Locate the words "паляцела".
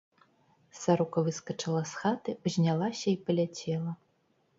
3.29-3.91